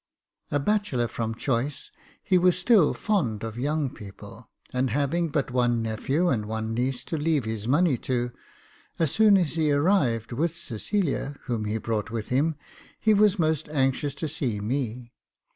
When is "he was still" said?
2.23-2.95